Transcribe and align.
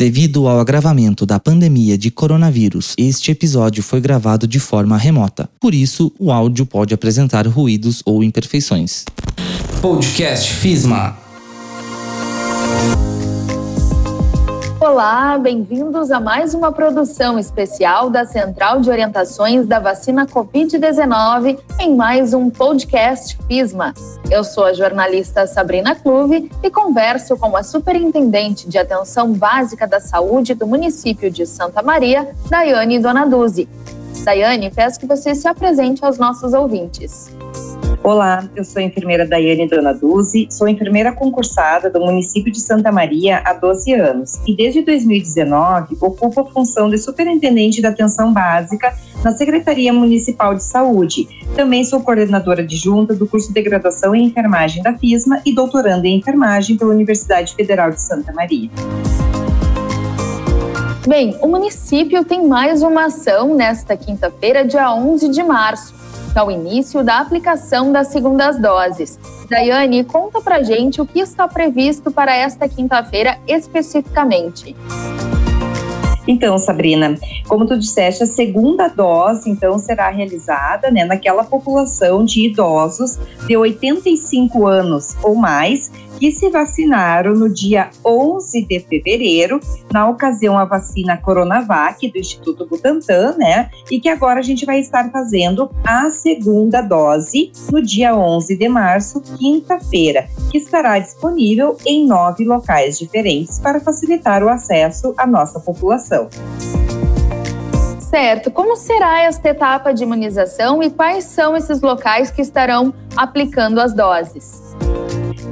Devido 0.00 0.48
ao 0.48 0.58
agravamento 0.58 1.26
da 1.26 1.38
pandemia 1.38 1.98
de 1.98 2.10
coronavírus, 2.10 2.94
este 2.96 3.32
episódio 3.32 3.82
foi 3.82 4.00
gravado 4.00 4.46
de 4.46 4.58
forma 4.58 4.96
remota. 4.96 5.46
Por 5.60 5.74
isso, 5.74 6.10
o 6.18 6.32
áudio 6.32 6.64
pode 6.64 6.94
apresentar 6.94 7.46
ruídos 7.46 8.00
ou 8.06 8.24
imperfeições. 8.24 9.04
Podcast 9.82 10.54
FISMA. 10.54 11.29
Olá, 14.80 15.36
bem-vindos 15.36 16.10
a 16.10 16.18
mais 16.18 16.54
uma 16.54 16.72
produção 16.72 17.38
especial 17.38 18.08
da 18.08 18.24
Central 18.24 18.80
de 18.80 18.88
Orientações 18.88 19.66
da 19.66 19.78
Vacina 19.78 20.26
Covid-19 20.26 21.58
em 21.78 21.94
mais 21.94 22.32
um 22.32 22.48
podcast 22.48 23.36
FISMA. 23.46 23.92
Eu 24.30 24.42
sou 24.42 24.64
a 24.64 24.72
jornalista 24.72 25.46
Sabrina 25.46 25.94
Clube 25.94 26.50
e 26.62 26.70
converso 26.70 27.36
com 27.36 27.54
a 27.54 27.62
Superintendente 27.62 28.66
de 28.70 28.78
Atenção 28.78 29.34
Básica 29.34 29.86
da 29.86 30.00
Saúde 30.00 30.54
do 30.54 30.66
município 30.66 31.30
de 31.30 31.44
Santa 31.44 31.82
Maria, 31.82 32.34
Daiane 32.48 32.98
Donaduzzi. 32.98 33.68
Daiane, 34.24 34.70
peço 34.70 34.98
que 34.98 35.06
você 35.06 35.34
se 35.34 35.46
apresente 35.46 36.02
aos 36.02 36.16
nossos 36.16 36.54
ouvintes. 36.54 37.30
Olá, 38.02 38.48
eu 38.56 38.64
sou 38.64 38.80
a 38.80 38.82
enfermeira 38.82 39.26
Daiane 39.26 39.68
Donaduzzi, 39.68 40.48
sou 40.50 40.66
enfermeira 40.66 41.12
concursada 41.12 41.90
do 41.90 42.00
município 42.00 42.50
de 42.50 42.58
Santa 42.58 42.90
Maria 42.90 43.42
há 43.44 43.52
12 43.52 43.92
anos 43.92 44.40
e 44.46 44.56
desde 44.56 44.80
2019 44.80 45.98
ocupo 46.00 46.40
a 46.40 46.44
função 46.46 46.88
de 46.88 46.96
superintendente 46.96 47.82
da 47.82 47.90
atenção 47.90 48.32
básica 48.32 48.96
na 49.22 49.32
Secretaria 49.32 49.92
Municipal 49.92 50.54
de 50.54 50.64
Saúde. 50.64 51.28
Também 51.54 51.84
sou 51.84 52.00
coordenadora 52.00 52.62
adjunta 52.62 53.14
do 53.14 53.26
curso 53.26 53.52
de 53.52 53.60
graduação 53.60 54.14
em 54.14 54.24
enfermagem 54.24 54.82
da 54.82 54.96
FISMA 54.96 55.42
e 55.44 55.54
doutoranda 55.54 56.08
em 56.08 56.16
enfermagem 56.16 56.78
pela 56.78 56.94
Universidade 56.94 57.54
Federal 57.54 57.90
de 57.90 58.00
Santa 58.00 58.32
Maria. 58.32 58.70
Bem, 61.06 61.36
o 61.42 61.46
município 61.46 62.24
tem 62.24 62.46
mais 62.48 62.82
uma 62.82 63.06
ação 63.06 63.54
nesta 63.54 63.94
quinta-feira, 63.94 64.64
dia 64.64 64.90
11 64.94 65.28
de 65.28 65.42
março 65.42 66.00
ao 66.38 66.50
início 66.50 67.02
da 67.02 67.18
aplicação 67.18 67.92
das 67.92 68.08
segundas 68.08 68.58
doses. 68.58 69.18
Daiane, 69.48 70.04
conta 70.04 70.40
pra 70.40 70.62
gente 70.62 71.00
o 71.00 71.06
que 71.06 71.20
está 71.20 71.48
previsto 71.48 72.10
para 72.10 72.34
esta 72.34 72.68
quinta-feira 72.68 73.38
especificamente. 73.46 74.76
Então, 76.28 76.58
Sabrina, 76.58 77.18
como 77.48 77.66
tu 77.66 77.76
disseste, 77.76 78.22
a 78.22 78.26
segunda 78.26 78.86
dose, 78.88 79.50
então, 79.50 79.78
será 79.78 80.10
realizada 80.10 80.90
né, 80.90 81.04
naquela 81.04 81.42
população 81.42 82.24
de 82.24 82.46
idosos 82.46 83.18
de 83.46 83.56
85 83.56 84.66
anos 84.66 85.16
ou 85.22 85.34
mais 85.34 85.90
que 86.18 86.30
se 86.32 86.50
vacinaram 86.50 87.34
no 87.34 87.48
dia 87.48 87.90
11 88.04 88.64
de 88.64 88.80
fevereiro, 88.80 89.60
na 89.92 90.08
ocasião 90.08 90.58
a 90.58 90.64
vacina 90.64 91.16
Coronavac 91.16 92.10
do 92.10 92.18
Instituto 92.18 92.66
Butantan, 92.66 93.36
né? 93.36 93.70
E 93.90 94.00
que 94.00 94.08
agora 94.08 94.40
a 94.40 94.42
gente 94.42 94.64
vai 94.64 94.80
estar 94.80 95.10
fazendo 95.10 95.70
a 95.84 96.10
segunda 96.10 96.80
dose 96.80 97.52
no 97.70 97.82
dia 97.82 98.14
11 98.16 98.56
de 98.56 98.68
março, 98.68 99.20
quinta-feira, 99.20 100.28
que 100.50 100.58
estará 100.58 100.98
disponível 100.98 101.76
em 101.86 102.06
nove 102.06 102.44
locais 102.44 102.98
diferentes 102.98 103.58
para 103.58 103.80
facilitar 103.80 104.42
o 104.42 104.48
acesso 104.48 105.14
à 105.16 105.26
nossa 105.26 105.60
população. 105.60 106.28
Certo. 108.10 108.50
Como 108.50 108.74
será 108.74 109.22
esta 109.22 109.50
etapa 109.50 109.94
de 109.94 110.02
imunização 110.02 110.82
e 110.82 110.90
quais 110.90 111.24
são 111.26 111.56
esses 111.56 111.80
locais 111.80 112.28
que 112.28 112.42
estarão 112.42 112.92
aplicando 113.16 113.80
as 113.80 113.94
doses? 113.94 114.60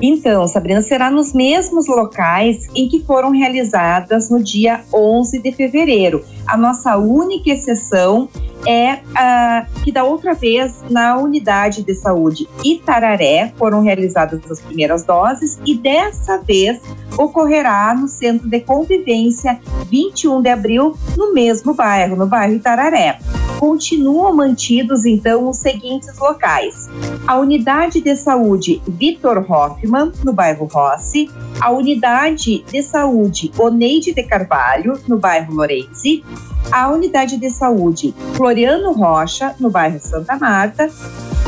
Então, 0.03 0.47
Sabrina, 0.49 0.83
será 0.83 1.09
nos 1.09 1.33
mesmos 1.33 1.87
locais 1.87 2.69
em 2.75 2.89
que 2.89 3.05
foram 3.05 3.31
realizadas 3.31 4.29
no 4.29 4.43
dia 4.43 4.81
11 4.93 5.39
de 5.41 5.53
fevereiro. 5.53 6.25
A 6.49 6.57
nossa 6.57 6.97
única 6.97 7.51
exceção 7.51 8.29
é 8.67 8.95
uh, 8.95 9.83
que 9.85 9.93
da 9.93 10.03
outra 10.03 10.35
vez 10.35 10.83
na 10.91 11.17
unidade 11.17 11.85
de 11.85 11.95
saúde 11.95 12.49
Itararé 12.65 13.53
foram 13.57 13.83
realizadas 13.83 14.41
as 14.51 14.61
primeiras 14.61 15.05
doses 15.05 15.61
e 15.65 15.77
dessa 15.77 16.39
vez 16.39 16.81
ocorrerá 17.19 17.95
no 17.95 18.09
Centro 18.09 18.49
de 18.49 18.61
Convivência 18.61 19.61
21 19.91 20.41
de 20.41 20.49
abril 20.49 20.97
no 21.17 21.35
mesmo 21.35 21.75
bairro, 21.75 22.17
no 22.17 22.27
bairro 22.27 22.55
Itararé. 22.55 23.19
Continuam 23.59 24.37
mantidos 24.37 25.05
então 25.05 25.49
os 25.49 25.57
seguintes 25.57 26.17
locais: 26.17 26.89
a 27.27 27.37
unidade 27.37 28.01
de 28.01 28.15
saúde 28.15 28.81
Vitor 28.87 29.45
Hoffman, 29.51 30.13
no 30.25 30.33
bairro 30.33 30.67
Rossi, 30.67 31.29
a 31.61 31.71
unidade 31.71 32.65
de 32.71 32.83
saúde 32.83 33.51
Oneide 33.59 34.15
de 34.15 34.23
Carvalho, 34.23 34.99
no 35.09 35.19
bairro 35.19 35.55
Lorenzi, 35.55 36.25
a 36.71 36.89
unidade 36.89 37.37
de 37.37 37.51
saúde 37.51 38.15
Floriano 38.35 38.93
Rocha, 38.93 39.55
no 39.59 39.71
bairro 39.71 39.99
Santa 39.99 40.37
Marta, 40.37 40.89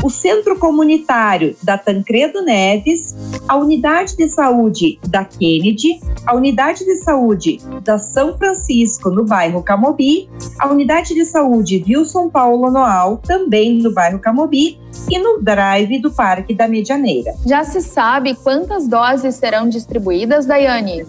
o 0.03 0.09
Centro 0.09 0.57
Comunitário 0.57 1.55
da 1.63 1.77
Tancredo 1.77 2.41
Neves, 2.41 3.15
a 3.47 3.55
Unidade 3.55 4.15
de 4.17 4.27
Saúde 4.27 4.99
da 5.07 5.23
Kennedy, 5.23 5.99
a 6.25 6.35
Unidade 6.35 6.83
de 6.85 6.95
Saúde 6.97 7.59
da 7.83 7.97
São 7.97 8.37
Francisco, 8.37 9.09
no 9.09 9.25
bairro 9.25 9.61
Camobi, 9.61 10.29
a 10.59 10.67
Unidade 10.67 11.13
de 11.13 11.25
Saúde 11.25 11.83
Wilson 11.87 12.29
Paulo 12.29 12.71
Noal, 12.71 13.17
também 13.17 13.81
no 13.81 13.93
bairro 13.93 14.19
Camobi, 14.19 14.79
e 15.09 15.17
no 15.17 15.41
drive 15.41 15.99
do 15.99 16.11
Parque 16.11 16.53
da 16.53 16.67
Medianeira. 16.67 17.33
Já 17.45 17.63
se 17.63 17.81
sabe 17.81 18.35
quantas 18.35 18.87
doses 18.87 19.35
serão 19.35 19.67
distribuídas, 19.67 20.45
Daiane? 20.45 21.05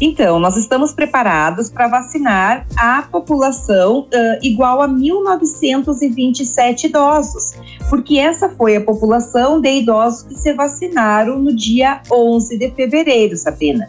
Então, 0.00 0.38
nós 0.38 0.56
estamos 0.56 0.92
preparados 0.92 1.70
para 1.70 1.88
vacinar 1.88 2.66
a 2.76 3.02
população 3.02 4.00
uh, 4.00 4.38
igual 4.42 4.82
a 4.82 4.88
1.927 4.88 6.84
idosos, 6.84 7.54
porque 7.88 8.18
essa 8.18 8.48
foi 8.50 8.76
a 8.76 8.80
população 8.80 9.60
de 9.60 9.78
idosos 9.78 10.22
que 10.22 10.34
se 10.34 10.52
vacinaram 10.52 11.38
no 11.38 11.54
dia 11.54 12.02
11 12.10 12.58
de 12.58 12.70
fevereiro, 12.72 13.36
Sabrina. 13.36 13.88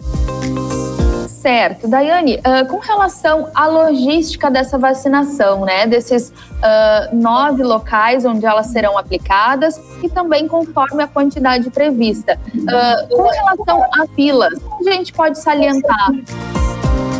Certo. 1.41 1.87
Daiane, 1.87 2.37
uh, 2.37 2.67
com 2.67 2.79
relação 2.79 3.49
à 3.53 3.67
logística 3.67 4.49
dessa 4.49 4.77
vacinação, 4.77 5.65
né, 5.65 5.85
desses 5.85 6.29
uh, 6.29 7.15
nove 7.15 7.61
locais 7.63 8.25
onde 8.25 8.43
elas 8.43 8.67
serão 8.67 8.97
aplicadas 8.97 9.79
e 10.01 10.09
também 10.09 10.47
conforme 10.47 11.03
a 11.03 11.07
quantidade 11.07 11.69
prevista. 11.69 12.39
Uh, 12.55 13.15
com 13.15 13.27
relação 13.27 13.83
a 13.83 14.07
filas, 14.15 14.59
a 14.79 14.91
gente 14.91 15.13
pode 15.13 15.37
salientar? 15.39 16.09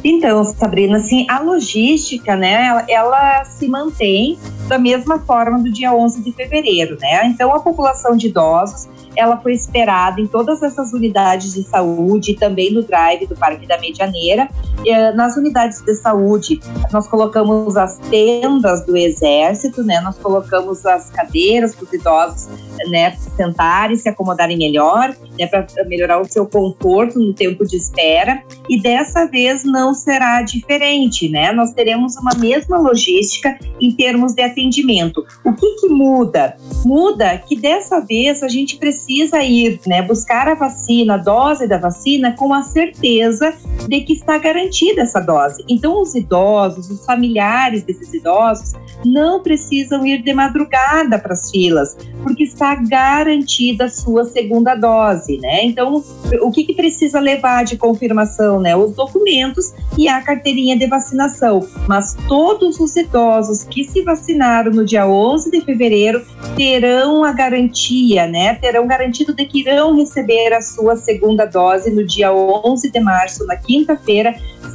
Então, 0.04 0.44
Sabrina, 0.44 0.98
assim, 0.98 1.28
a 1.30 1.40
logística, 1.40 2.36
né, 2.36 2.68
ela, 2.68 2.86
ela, 2.88 3.46
se 3.46 3.68
mantém 3.68 4.40
da 4.68 4.80
mesma 4.80 5.20
forma 5.20 5.60
do 5.60 5.72
dia 5.72 5.94
11 5.94 6.24
de 6.24 6.32
fevereiro, 6.32 6.98
né? 7.00 7.26
Então, 7.28 7.54
a 7.54 7.60
população 7.60 8.16
de 8.16 8.28
idosos 8.28 8.88
ela 9.18 9.38
foi 9.38 9.54
esperada 9.54 10.22
em 10.22 10.28
todas 10.28 10.62
essas 10.62 10.94
unidades 10.94 11.54
de 11.54 11.64
saúde, 11.64 12.36
também 12.36 12.74
no 12.74 12.84
drive 12.84 13.26
do 13.26 13.36
Parque 13.36 13.66
da 13.68 13.80
Medianeira. 13.80 14.48
Eh, 14.86 15.12
nas 15.14 15.36
unidades 15.36 15.82
de 15.82 15.94
saúde, 15.96 16.60
nós 16.92 17.08
colocamos 17.08 17.76
as 17.76 17.98
tendas 18.10 18.86
do 18.86 18.96
Exército, 18.96 19.84
né? 19.84 20.00
Nós 20.02 20.18
colocamos 20.18 20.86
as 20.86 21.10
cadeiras 21.10 21.76
para 21.76 21.86
os 21.86 21.94
idosos, 21.94 22.48
né, 22.90 23.16
sentarem, 23.36 23.98
se 23.98 24.08
acomodarem 24.08 24.58
melhor, 24.58 25.16
né, 25.40 25.48
para 25.48 25.66
melhorar 25.86 26.20
o 26.20 26.26
seu 26.26 26.46
conforto 26.46 27.20
no 27.20 27.34
tempo 27.34 27.66
de 27.66 27.78
espera. 27.78 28.42
E 28.70 28.82
dessa 28.82 29.26
vez 29.26 29.64
não 29.64 29.94
será 29.94 30.42
diferente, 30.42 31.30
né? 31.30 31.52
Nós 31.52 31.74
teremos 31.74 32.16
uma 32.18 32.32
mesma 32.38 32.78
logística 32.78 33.58
em 33.80 33.92
termos 33.92 34.34
de 34.34 34.42
atendimento. 34.42 35.26
O 35.44 35.54
que 35.54 35.76
que 35.76 35.90
muda? 35.90 36.58
Muda 36.86 37.38
que 37.38 37.56
dessa 37.56 38.00
vez 38.00 38.44
a 38.44 38.48
gente 38.48 38.78
precisa 38.78 39.44
ir, 39.44 39.80
né, 39.86 40.02
buscar 40.02 40.48
a 40.48 40.56
vacina, 40.56 41.16
a 41.16 41.18
dose 41.18 41.68
da 41.68 41.78
vacina, 41.78 42.34
com 42.34 42.54
a 42.54 42.62
certeza 42.62 43.54
de 43.88 44.02
que 44.02 44.14
está 44.14 44.38
garantida 44.38 45.02
essa 45.02 45.20
dose. 45.20 45.64
Então, 45.68 46.02
os 46.02 46.16
idosos, 46.16 46.90
os 46.90 47.06
familiares 47.06 47.84
desses 47.84 48.14
idosos, 48.14 48.74
não 49.06 49.42
precisam 49.42 50.06
ir 50.06 50.22
de 50.22 50.34
madrugada 50.34 51.20
para 51.20 51.34
as 51.34 51.50
filas, 51.50 51.98
porque 52.24 52.44
está 52.44 52.76
garantida 52.76 53.86
a 53.86 53.90
sua 53.90 54.26
segunda 54.26 54.76
dose, 54.76 55.38
né? 55.38 55.64
Então, 55.64 56.04
o 56.42 56.52
que, 56.52 56.64
que 56.64 56.74
precisa 56.74 57.20
levar 57.20 57.64
de 57.64 57.78
confirmação, 57.78 58.60
né? 58.60 58.76
Os 58.76 58.96
documentos 58.96 59.74
e 59.98 60.08
a 60.08 60.22
carteirinha 60.22 60.78
de 60.78 60.88
vacinação. 60.88 61.66
Mas 61.88 62.16
todos 62.28 62.80
os 62.80 62.96
idosos 62.96 63.64
que 63.64 63.84
se 63.84 64.02
vacinaram 64.02 64.72
no 64.72 64.86
dia 64.86 65.08
11 65.08 65.52
de 65.52 65.62
fevereiro 65.62 66.26
terão 66.56 67.24
a 67.24 67.32
garantia, 67.32 68.28
né? 68.28 68.56
Terão 68.56 68.88
garantido 68.88 69.34
de 69.34 69.46
que 69.46 69.62
irão 69.62 69.96
receber 69.96 70.54
a 70.54 70.62
sua 70.62 70.96
segunda 70.96 71.46
dose 71.46 71.92
no 71.92 72.06
dia 72.06 72.34
11 72.34 72.92
de 72.92 73.00
março, 73.00 73.46
na 73.46 73.56
quinta-feira, 73.78 74.34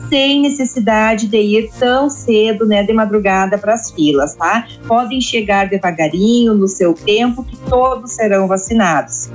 sem 0.09 0.43
necessidade 0.43 1.27
de 1.27 1.39
ir 1.39 1.71
tão 1.79 2.09
cedo, 2.09 2.67
né, 2.67 2.83
de 2.83 2.93
madrugada 2.93 3.59
para 3.59 3.75
as 3.75 3.91
filas, 3.91 4.35
tá? 4.35 4.67
Podem 4.87 5.21
chegar 5.21 5.69
devagarinho, 5.69 6.55
no 6.55 6.69
seu 6.69 6.95
tempo, 6.95 7.43
que 7.45 7.57
todos 7.69 8.13
serão 8.13 8.47
vacinados. 8.47 9.31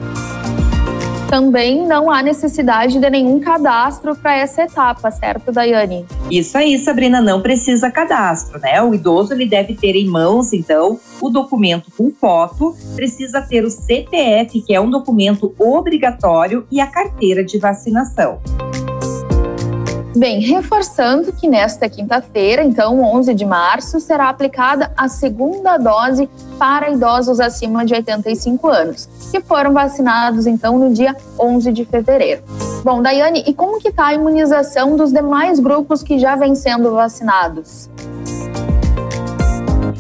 Também 1.30 1.86
não 1.86 2.10
há 2.10 2.24
necessidade 2.24 3.00
de 3.00 3.10
nenhum 3.10 3.38
cadastro 3.42 4.16
para 4.16 4.38
essa 4.38 4.62
etapa, 4.64 5.12
certo, 5.12 5.52
Daiane? 5.52 6.06
Isso 6.32 6.58
aí, 6.58 6.80
Sabrina, 6.80 7.20
não 7.20 7.42
precisa 7.42 7.92
cadastro, 7.92 8.60
né? 8.60 8.82
O 8.82 8.94
idoso 8.94 9.34
ele 9.34 9.46
deve 9.46 9.76
ter 9.76 9.94
em 9.96 10.08
mãos, 10.08 10.54
então, 10.54 10.98
o 11.20 11.30
documento 11.30 11.92
com 11.98 12.10
foto, 12.12 12.74
precisa 12.96 13.42
ter 13.42 13.66
o 13.66 13.70
CPF, 13.70 14.62
que 14.62 14.74
é 14.74 14.80
um 14.80 14.90
documento 14.90 15.54
obrigatório, 15.60 16.66
e 16.72 16.80
a 16.80 16.88
carteira 16.88 17.44
de 17.44 17.58
vacinação. 17.58 18.40
Bem, 20.18 20.40
reforçando 20.40 21.32
que 21.32 21.48
nesta 21.48 21.88
quinta-feira, 21.88 22.64
então 22.64 23.04
11 23.04 23.36
de 23.36 23.46
março, 23.46 24.00
será 24.00 24.30
aplicada 24.30 24.92
a 24.98 25.08
segunda 25.08 25.78
dose 25.78 26.28
para 26.58 26.90
idosos 26.90 27.40
acima 27.40 27.86
de 27.86 27.94
85 27.94 28.68
anos, 28.68 29.08
que 29.30 29.40
foram 29.40 29.74
vacinados 29.74 30.48
então 30.48 30.80
no 30.80 30.92
dia 30.92 31.16
11 31.40 31.72
de 31.72 31.86
fevereiro. 31.86 32.42
Bom, 32.84 33.00
Daiane, 33.00 33.44
e 33.46 33.54
como 33.54 33.80
que 33.80 33.90
está 33.90 34.08
a 34.08 34.14
imunização 34.16 34.96
dos 34.96 35.14
demais 35.14 35.60
grupos 35.60 36.02
que 36.02 36.18
já 36.18 36.36
vêm 36.36 36.56
sendo 36.56 36.94
vacinados? 36.94 37.88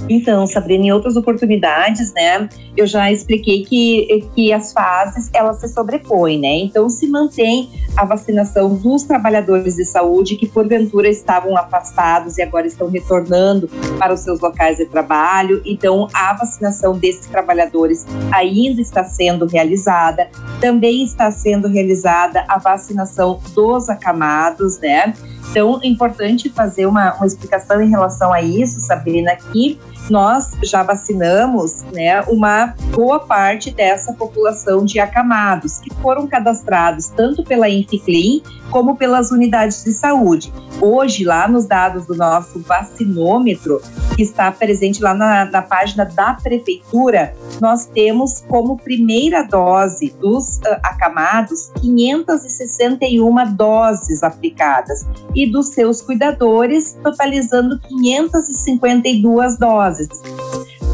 Então, 0.09 0.45
Sabrina, 0.47 0.85
em 0.85 0.91
outras 0.91 1.15
oportunidades, 1.15 2.13
né, 2.13 2.47
eu 2.75 2.85
já 2.85 3.11
expliquei 3.11 3.63
que, 3.63 4.25
que 4.35 4.53
as 4.53 4.71
fases, 4.71 5.29
elas 5.33 5.59
se 5.59 5.67
sobrepõem, 5.67 6.39
né? 6.39 6.57
Então, 6.59 6.89
se 6.89 7.07
mantém 7.07 7.69
a 7.95 8.05
vacinação 8.05 8.75
dos 8.75 9.03
trabalhadores 9.03 9.75
de 9.75 9.85
saúde 9.85 10.35
que, 10.35 10.47
porventura, 10.47 11.09
estavam 11.09 11.57
afastados 11.57 12.37
e 12.37 12.41
agora 12.41 12.67
estão 12.67 12.89
retornando 12.89 13.67
para 13.97 14.13
os 14.13 14.19
seus 14.21 14.39
locais 14.39 14.77
de 14.77 14.85
trabalho. 14.85 15.61
Então, 15.65 16.07
a 16.13 16.33
vacinação 16.33 16.97
desses 16.97 17.25
trabalhadores 17.25 18.05
ainda 18.31 18.81
está 18.81 19.03
sendo 19.03 19.47
realizada. 19.47 20.29
Também 20.61 21.03
está 21.03 21.31
sendo 21.31 21.67
realizada 21.67 22.45
a 22.47 22.59
vacinação 22.59 23.39
dos 23.55 23.89
acamados, 23.89 24.79
né? 24.79 25.13
Então, 25.49 25.79
é 25.81 25.87
importante 25.87 26.49
fazer 26.49 26.85
uma, 26.85 27.13
uma 27.15 27.25
explicação 27.25 27.81
em 27.81 27.89
relação 27.89 28.33
a 28.33 28.41
isso, 28.41 28.79
Sabrina, 28.79 29.35
que 29.35 29.79
nós 30.09 30.51
já 30.63 30.83
vacinamos 30.83 31.83
né, 31.93 32.21
uma 32.23 32.73
boa 32.91 33.19
parte 33.19 33.71
dessa 33.71 34.13
população 34.13 34.85
de 34.85 34.99
acamados, 34.99 35.79
que 35.79 35.93
foram 35.95 36.27
cadastrados 36.27 37.07
tanto 37.09 37.43
pela 37.43 37.69
Inficlin 37.69 38.41
como 38.69 38.95
pelas 38.95 39.31
unidades 39.31 39.83
de 39.83 39.91
saúde. 39.91 40.53
Hoje, 40.81 41.23
lá 41.23 41.47
nos 41.47 41.65
dados 41.65 42.05
do 42.05 42.15
nosso 42.15 42.59
vacinômetro, 42.59 43.81
que 44.17 44.23
está 44.23 44.51
presente 44.51 44.99
lá 45.01 45.13
na, 45.13 45.45
na 45.45 45.61
página 45.61 46.03
da 46.03 46.33
Prefeitura, 46.33 47.35
nós 47.61 47.85
temos 47.85 48.43
como 48.47 48.75
primeira 48.75 49.43
dose 49.43 50.09
dos 50.19 50.57
uh, 50.57 50.79
acamados 50.81 51.71
561 51.79 53.53
doses 53.53 54.23
aplicadas 54.23 55.07
e 55.35 55.45
dos 55.45 55.67
seus 55.67 56.01
cuidadores, 56.01 56.97
totalizando 57.03 57.79
552 57.79 59.59
doses. 59.59 60.09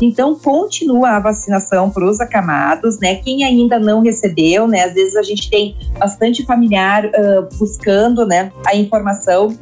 Então, 0.02 0.36
continua 0.36 1.12
a 1.12 1.20
vacinação 1.20 1.90
para 1.90 2.06
os 2.06 2.20
acamados, 2.20 3.00
né? 3.00 3.16
Quem 3.16 3.46
ainda 3.46 3.80
não 3.80 4.02
recebeu, 4.02 4.68
né? 4.68 4.84
Às 4.84 4.94
vezes 4.94 5.16
a 5.16 5.22
gente 5.22 5.50
tem 5.50 5.78
bastante 5.98 6.46
familiar 6.46 7.06
uh, 7.06 7.58
buscando, 7.58 8.26
né, 8.26 8.52
a 8.66 8.76
informação 8.76 9.58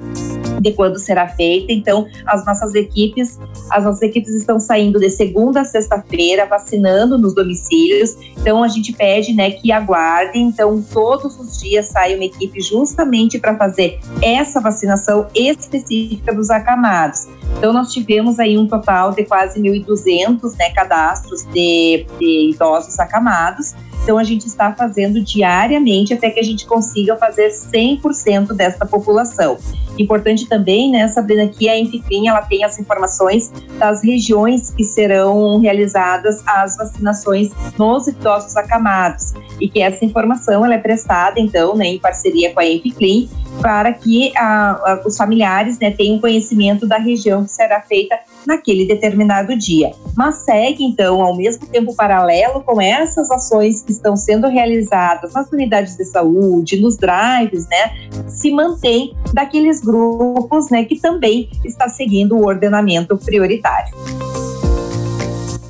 de 0.60 0.72
quando 0.74 1.00
será 1.00 1.28
feita. 1.28 1.72
Então, 1.72 2.08
as 2.26 2.46
nossas 2.46 2.74
equipes, 2.76 3.40
as 3.70 3.84
nossas 3.84 4.02
equipes 4.02 4.34
estão 4.34 4.60
saindo 4.60 5.00
de 5.00 5.10
segunda 5.10 5.62
a 5.62 5.66
sexta-feira, 5.66 6.46
vacinando 6.46 7.18
nos 7.18 7.34
domicílios. 7.34 8.16
Então, 8.38 8.64
a 8.64 8.68
gente 8.68 8.94
pede, 8.94 9.34
né, 9.34 9.52
que 9.52 9.72
aguardem. 9.72 10.48
Então, 10.48 10.84
todos 10.92 11.40
os 11.40 11.60
dias 11.60 11.88
sai 11.88 12.16
uma 12.16 12.26
equipe 12.26 12.62
justamente 12.62 13.40
para 13.40 13.56
fazer 13.58 14.00
essa 14.22 14.60
vacinação 14.60 15.28
específica 15.36 16.34
dos 16.34 16.50
acamados. 16.50 17.28
Então, 17.58 17.74
nós 17.74 17.92
tivemos 17.92 18.40
aí 18.40 18.58
um 18.58 18.68
total 18.68 19.12
de 19.12 19.24
quase 19.26 19.60
1.200 19.60 20.58
né, 20.58 20.70
cadastros 20.72 21.44
de, 21.54 22.06
de 22.20 22.52
idosos 22.52 23.00
acamados. 23.00 23.74
Então, 24.04 24.18
a 24.18 24.24
gente 24.24 24.48
está 24.48 24.74
fazendo 24.74 25.22
diariamente 25.22 26.14
até 26.14 26.30
que 26.30 26.40
a 26.40 26.44
gente 26.44 26.66
consiga 26.66 27.16
fazer 27.16 27.50
100% 27.50 28.54
dessa 28.54 28.86
população. 28.86 29.58
Importante 30.00 30.48
também, 30.48 30.92
né, 30.92 31.08
Sabrina, 31.08 31.48
que 31.48 31.70
a 31.70 31.78
Enfim, 31.78 32.28
ela 32.28 32.42
tem 32.42 32.64
as 32.64 32.80
informações 32.80 33.52
das 33.78 34.04
regiões 34.04 34.72
que 34.72 34.84
serão 34.84 35.60
realizadas 35.60 36.42
as 36.46 36.78
vacinações 36.78 37.52
nos 37.78 38.08
idosos 38.08 38.56
acamados 38.56 39.34
e 39.60 39.68
que 39.68 39.82
essa 39.82 40.04
informação 40.04 40.66
ela 40.66 40.76
é 40.76 40.78
prestada, 40.78 41.40
então, 41.40 41.76
né, 41.76 41.88
em 41.88 42.00
parceria 42.00 42.54
com 42.54 42.60
a 42.60 42.66
Enfim, 42.66 43.30
para 43.62 43.94
que 43.94 44.32
a, 44.36 44.72
a, 44.72 45.02
os 45.06 45.16
familiares 45.18 45.78
né, 45.78 45.92
tenham 45.92 46.20
conhecimento 46.20 46.88
da 46.88 46.98
região 46.98 47.44
que 47.44 47.52
será 47.52 47.82
feita 47.82 48.18
naquele 48.48 48.88
determinado 48.88 49.56
dia. 49.56 49.92
Mas 50.16 50.38
segue, 50.38 50.84
então, 50.84 51.22
ao 51.22 51.36
mesmo 51.36 51.68
tempo 51.68 51.96
paralelo 51.96 52.62
com 52.62 52.82
essas 52.82 53.30
ações 53.30 53.84
que 53.84 53.91
estão 53.92 54.16
sendo 54.16 54.48
realizadas 54.48 55.34
nas 55.34 55.52
unidades 55.52 55.98
de 55.98 56.06
saúde, 56.06 56.82
nos 56.82 56.98
drives, 56.98 57.68
né, 57.68 58.28
se 58.28 58.52
mantém 58.52 59.16
daqueles 59.34 59.82
grupos, 59.82 60.70
né, 60.70 60.86
que 60.86 61.00
também 61.00 61.50
está 61.64 61.90
seguindo 61.90 62.38
o 62.38 62.46
ordenamento 62.46 63.18
prioritário. 63.18 63.94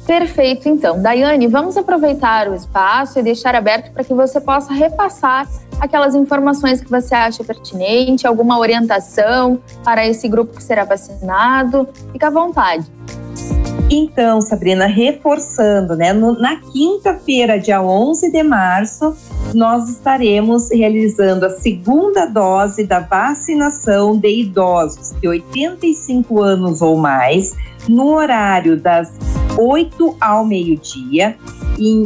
Perfeito, 0.05 0.67
então. 0.67 1.01
Daiane, 1.01 1.47
vamos 1.47 1.77
aproveitar 1.77 2.49
o 2.49 2.53
espaço 2.53 3.17
e 3.19 3.23
deixar 3.23 3.55
aberto 3.55 3.93
para 3.93 4.03
que 4.03 4.13
você 4.13 4.41
possa 4.41 4.73
repassar 4.73 5.47
aquelas 5.79 6.15
informações 6.15 6.81
que 6.81 6.89
você 6.89 7.15
acha 7.15 7.43
pertinente, 7.43 8.27
alguma 8.27 8.59
orientação 8.59 9.59
para 9.83 10.05
esse 10.05 10.27
grupo 10.27 10.55
que 10.55 10.63
será 10.63 10.83
vacinado. 10.83 11.87
Fica 12.11 12.27
à 12.27 12.29
vontade. 12.29 12.85
Então, 13.93 14.39
Sabrina, 14.39 14.85
reforçando, 14.85 15.97
né? 15.97 16.13
No, 16.13 16.31
na 16.39 16.55
quinta-feira, 16.55 17.59
dia 17.59 17.81
11 17.81 18.31
de 18.31 18.41
março, 18.41 19.13
nós 19.53 19.89
estaremos 19.89 20.71
realizando 20.71 21.45
a 21.45 21.49
segunda 21.49 22.25
dose 22.25 22.85
da 22.85 22.99
vacinação 22.99 24.17
de 24.17 24.29
idosos 24.29 25.11
de 25.19 25.27
85 25.27 26.41
anos 26.41 26.81
ou 26.81 26.95
mais, 26.95 27.53
no 27.89 28.13
horário 28.13 28.79
das 28.79 29.11
8 29.57 30.15
ao 30.21 30.45
meio-dia 30.45 31.35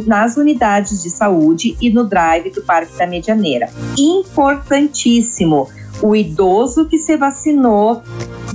nas 0.06 0.36
unidades 0.36 1.02
de 1.02 1.10
saúde 1.10 1.76
e 1.80 1.90
no 1.90 2.04
drive 2.04 2.50
do 2.50 2.62
Parque 2.62 2.96
da 2.96 3.06
Medianeira. 3.06 3.68
Importantíssimo, 3.98 5.68
o 6.02 6.14
idoso 6.14 6.86
que 6.86 6.98
se 6.98 7.16
vacinou 7.16 8.02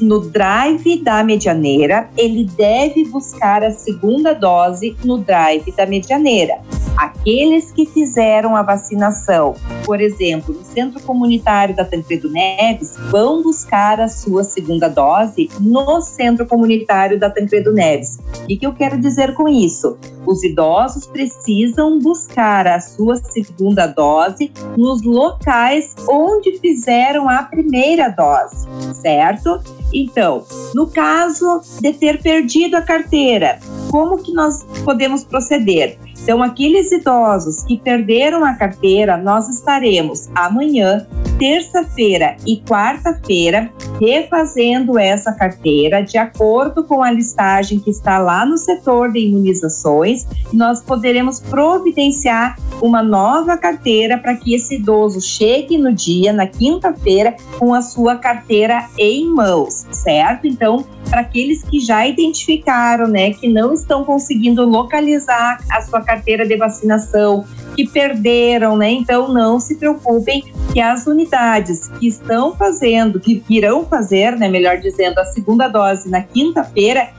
no 0.02 0.20
drive 0.20 1.02
da 1.02 1.24
Medianeira, 1.24 2.10
ele 2.18 2.46
deve 2.46 3.06
buscar 3.06 3.64
a 3.64 3.72
segunda 3.72 4.34
dose 4.34 4.96
no 5.04 5.18
drive 5.18 5.72
da 5.72 5.86
Medianeira. 5.86 6.60
Aqueles 7.02 7.72
que 7.72 7.88
fizeram 7.88 8.56
a 8.56 8.62
vacinação, 8.62 9.56
por 9.84 10.00
exemplo, 10.00 10.54
no 10.54 10.64
Centro 10.64 11.02
Comunitário 11.02 11.76
da 11.76 11.84
Tancredo 11.84 12.30
Neves, 12.30 12.96
vão 13.10 13.42
buscar 13.42 14.00
a 14.00 14.08
sua 14.08 14.44
segunda 14.44 14.88
dose 14.88 15.50
no 15.60 16.00
Centro 16.04 16.46
Comunitário 16.46 17.20
da 17.20 17.28
Tancredo 17.28 17.74
Neves. 17.74 18.20
O 18.44 18.46
que, 18.46 18.60
eu 18.62 18.74
quero 18.74 19.00
dizer 19.00 19.34
com 19.34 19.50
isso? 19.50 19.98
Os 20.28 20.44
idosos 20.44 21.08
precisam 21.08 21.98
buscar 21.98 22.68
a 22.68 22.80
sua 22.80 23.16
segunda 23.16 23.88
dose 23.88 24.52
nos 24.78 25.02
locais 25.02 25.96
onde 26.08 26.60
fizeram 26.60 27.28
a 27.28 27.42
primeira 27.42 28.10
dose, 28.10 28.68
certo? 28.94 29.60
Então, 29.92 30.44
no 30.76 30.86
caso 30.86 31.62
de 31.82 31.94
ter 31.94 32.22
perdido 32.22 32.76
a 32.76 32.82
carteira, 32.84 33.60
como 33.90 34.20
que 34.20 34.32
nós 34.34 34.64
podemos 34.86 35.24
proceder? 35.24 35.98
Então, 36.24 36.44
aqueles 36.44 36.92
idosos 36.92 37.64
que 37.64 37.78
perderam 37.78 38.46
a 38.46 38.54
carteira, 38.54 39.18
nós 39.18 39.50
estaremos 39.50 40.30
amanhã, 40.36 41.08
terça-feira 41.40 42.36
e 42.46 42.62
quarta-feira 42.62 43.72
refazendo 44.00 44.98
essa 44.98 45.32
carteira 45.32 46.02
de 46.02 46.18
acordo 46.18 46.84
com 46.84 47.04
a 47.04 47.12
listagem 47.12 47.80
que 47.80 47.90
está 47.90 48.20
lá 48.20 48.46
no 48.46 48.58
setor 48.58 49.12
de 49.12 49.20
imunizações. 49.20 50.28
Nós 50.54 50.82
poderemos 50.82 51.40
providenciar 51.40 52.58
uma 52.82 53.02
nova 53.02 53.58
carteira 53.58 54.18
para 54.18 54.36
que 54.36 54.54
esse 54.54 54.76
idoso 54.76 55.22
chegue 55.22 55.78
no 55.78 55.94
dia, 55.94 56.32
na 56.32 56.48
quinta-feira, 56.48 57.36
com 57.58 57.74
a 57.74 57.82
sua 57.82 58.16
carteira 58.16 58.88
em 58.98 59.28
mãos, 59.28 59.86
certo? 59.92 60.48
Então, 60.48 60.86
para 61.12 61.22
aqueles 61.22 61.62
que 61.62 61.82
já 61.82 62.08
identificaram, 62.08 63.06
né, 63.06 63.34
que 63.34 63.50
não 63.50 63.74
estão 63.74 64.06
conseguindo 64.06 64.66
localizar 64.66 65.60
a 65.70 65.82
sua 65.82 66.02
carteira 66.02 66.48
de 66.48 66.56
vacinação, 66.56 67.46
que 67.76 67.86
perderam, 67.88 68.78
né? 68.78 68.90
Então 68.92 69.28
não 69.28 69.60
se 69.60 69.76
preocupem 69.76 70.44
que 70.74 70.80
as 70.80 71.06
unidades 71.08 71.90
que 72.00 72.08
estão 72.08 72.56
fazendo, 72.56 73.20
que 73.20 73.44
irão 73.50 73.86
fazer, 73.86 74.38
né, 74.38 74.48
melhor 74.48 74.78
dizendo, 74.78 75.20
a 75.20 75.26
segunda 75.26 75.68
dose 75.68 76.10
na 76.10 76.22
quinta-feira, 76.22 77.10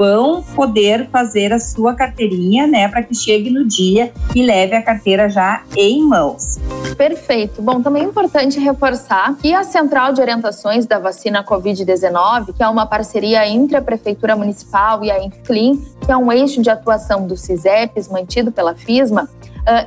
vão 0.00 0.42
poder 0.42 1.10
fazer 1.10 1.52
a 1.52 1.58
sua 1.60 1.94
carteirinha, 1.94 2.66
né, 2.66 2.88
para 2.88 3.02
que 3.02 3.14
chegue 3.14 3.50
no 3.50 3.68
dia 3.68 4.10
e 4.34 4.42
leve 4.42 4.74
a 4.74 4.80
carteira 4.80 5.28
já 5.28 5.62
em 5.76 6.02
mãos. 6.02 6.58
Perfeito. 6.96 7.60
Bom, 7.60 7.82
também 7.82 8.04
é 8.04 8.06
importante 8.06 8.58
reforçar 8.58 9.36
que 9.36 9.52
a 9.52 9.62
Central 9.62 10.14
de 10.14 10.22
Orientações 10.22 10.86
da 10.86 10.98
Vacina 10.98 11.44
Covid-19, 11.44 12.54
que 12.56 12.62
é 12.62 12.68
uma 12.68 12.86
parceria 12.86 13.46
entre 13.46 13.76
a 13.76 13.82
Prefeitura 13.82 14.34
Municipal 14.34 15.04
e 15.04 15.10
a 15.10 15.22
Infclean, 15.22 15.76
que 16.02 16.10
é 16.10 16.16
um 16.16 16.32
eixo 16.32 16.62
de 16.62 16.70
atuação 16.70 17.26
do 17.26 17.36
CISEPs 17.36 18.08
mantido 18.08 18.50
pela 18.50 18.74
FISMA, 18.74 19.28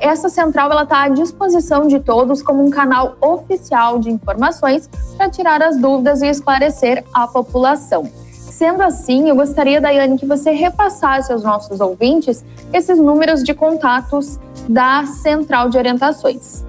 essa 0.00 0.28
central 0.28 0.70
está 0.80 1.02
à 1.02 1.08
disposição 1.08 1.88
de 1.88 1.98
todos 1.98 2.40
como 2.40 2.64
um 2.64 2.70
canal 2.70 3.16
oficial 3.20 3.98
de 3.98 4.10
informações 4.10 4.88
para 5.16 5.28
tirar 5.28 5.60
as 5.60 5.76
dúvidas 5.76 6.22
e 6.22 6.28
esclarecer 6.28 7.04
a 7.12 7.26
população. 7.26 8.08
Sendo 8.56 8.82
assim, 8.82 9.28
eu 9.28 9.34
gostaria, 9.34 9.80
Daiane, 9.80 10.16
que 10.16 10.24
você 10.24 10.52
repassasse 10.52 11.32
aos 11.32 11.42
nossos 11.42 11.80
ouvintes 11.80 12.44
esses 12.72 12.96
números 12.98 13.42
de 13.42 13.52
contatos 13.52 14.38
da 14.68 15.04
Central 15.06 15.68
de 15.68 15.76
Orientações. 15.76 16.64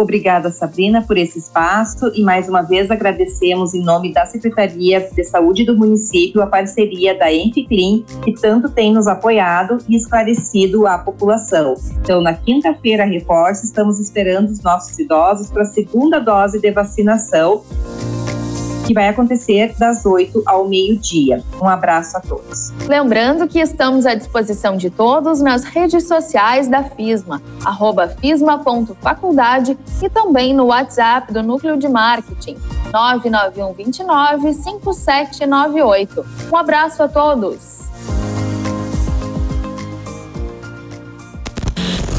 Obrigada, 0.00 0.50
Sabrina, 0.50 1.02
por 1.02 1.18
esse 1.18 1.38
espaço 1.38 2.10
e 2.14 2.22
mais 2.22 2.48
uma 2.48 2.62
vez 2.62 2.90
agradecemos 2.90 3.74
em 3.74 3.84
nome 3.84 4.14
da 4.14 4.24
Secretaria 4.24 4.98
de 5.14 5.22
Saúde 5.24 5.62
do 5.62 5.76
município 5.76 6.40
a 6.40 6.46
parceria 6.46 7.14
da 7.14 7.30
Enficlim, 7.30 8.02
que 8.24 8.32
tanto 8.32 8.70
tem 8.70 8.94
nos 8.94 9.06
apoiado 9.06 9.76
e 9.86 9.94
esclarecido 9.94 10.86
a 10.86 10.96
população. 10.96 11.74
Então, 12.00 12.22
na 12.22 12.32
quinta-feira, 12.32 13.04
reforço, 13.04 13.66
estamos 13.66 14.00
esperando 14.00 14.48
os 14.48 14.62
nossos 14.62 14.98
idosos 14.98 15.50
para 15.50 15.62
a 15.62 15.66
segunda 15.66 16.18
dose 16.18 16.58
de 16.58 16.70
vacinação 16.70 17.62
que 18.86 18.94
vai 18.94 19.08
acontecer 19.08 19.74
das 19.78 20.04
8 20.04 20.42
ao 20.46 20.68
meio-dia. 20.68 21.42
Um 21.60 21.68
abraço 21.68 22.16
a 22.16 22.20
todos. 22.20 22.72
Lembrando 22.86 23.46
que 23.46 23.58
estamos 23.58 24.06
à 24.06 24.14
disposição 24.14 24.76
de 24.76 24.90
todos 24.90 25.40
nas 25.40 25.64
redes 25.64 26.06
sociais 26.06 26.68
da 26.68 26.82
FISMA, 26.84 27.42
arroba 27.64 28.08
fisma.faculdade 28.08 29.78
e 30.02 30.08
também 30.08 30.54
no 30.54 30.66
WhatsApp 30.66 31.32
do 31.32 31.42
Núcleo 31.42 31.76
de 31.76 31.88
Marketing, 31.88 32.56
991 32.92 33.72
29 33.72 34.52
5798. 34.52 36.24
Um 36.52 36.56
abraço 36.56 37.02
a 37.02 37.08
todos. 37.08 37.90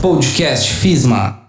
Podcast 0.01 0.73
FISMA 0.73 1.40